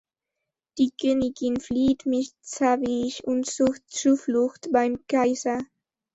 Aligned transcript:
Die 0.79 0.89
Königin 0.99 1.59
flieht 1.59 2.07
mit 2.07 2.31
Zawisch 2.41 3.23
und 3.23 3.45
sucht 3.45 3.83
Zuflucht 3.85 4.69
beim 4.71 5.05
Kaiser. 5.05 5.59